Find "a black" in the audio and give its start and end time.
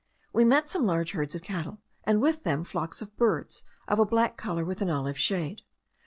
3.99-4.35